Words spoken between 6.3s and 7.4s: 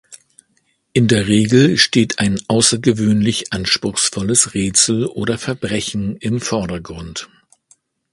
Vordergrund.